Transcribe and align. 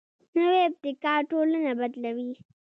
نوی 0.35 0.59
ابتکار 0.69 1.21
ټولنه 1.31 1.71
بدلوي 1.79 2.31